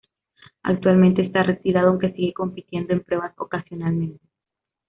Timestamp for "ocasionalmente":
3.37-4.27